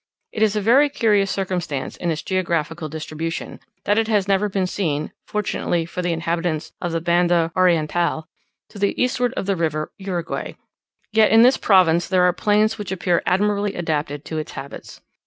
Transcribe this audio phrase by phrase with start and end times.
[0.31, 4.65] It is a very curious circumstance in its geographical distribution, that it has never been
[4.65, 8.27] seen, fortunately for the inhabitants of Banda Oriental,
[8.69, 10.53] to the eastward of the river Uruguay:
[11.11, 15.01] yet in this province there are plains which appear admirably adapted to its habits.